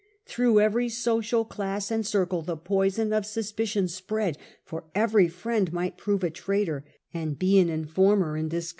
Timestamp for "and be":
7.13-7.59